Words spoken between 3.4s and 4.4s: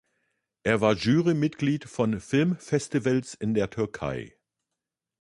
der Türkei.